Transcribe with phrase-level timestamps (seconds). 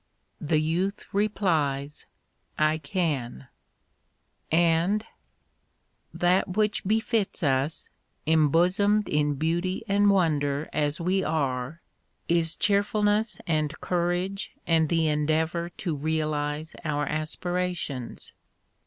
[0.39, 2.07] The youth replies,
[2.57, 3.49] I can;
[4.01, 4.13] *
[4.51, 5.05] and
[6.11, 7.91] That which befits us,
[8.25, 11.83] embosomed in beauty and wonder as we are,
[12.27, 18.33] is cheerfulness and courage and the endeavour to realise our aspirations.